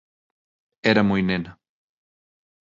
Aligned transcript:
Era 0.91 1.01
moi 1.09 1.21
nena. 1.29 1.51